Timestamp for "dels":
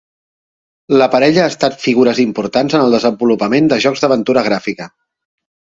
3.75-3.87